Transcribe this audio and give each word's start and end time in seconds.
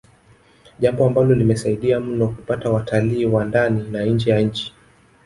Jambo 0.79 1.05
ambalo 1.05 1.35
limesaidia 1.35 1.99
mno 1.99 2.27
kupata 2.27 2.69
watalii 2.69 3.25
wa 3.25 3.45
ndani 3.45 3.83
na 3.91 4.05
nje 4.05 4.31
ya 4.31 4.41
nchi 4.41 4.73